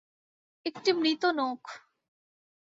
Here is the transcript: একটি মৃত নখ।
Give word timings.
একটি 0.65 0.89
মৃত 0.93 1.23
নখ। 1.31 1.61